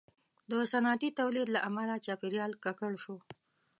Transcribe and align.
•د 0.51 0.53
صنعتي 0.71 1.09
تولید 1.19 1.47
له 1.55 1.59
امله 1.69 1.93
چاپېریال 2.05 2.51
ککړ 2.63 2.93
شو. 3.03 3.15